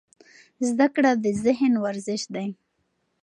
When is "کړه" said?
0.95-1.11